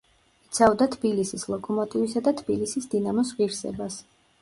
იცავდა 0.45 0.87
თბილისის 0.95 1.45
„ლოკომოტივისა“ 1.55 2.25
და 2.31 2.35
თბილისის 2.43 2.91
„დინამოს“ 2.97 3.39
ღირსებას. 3.41 4.05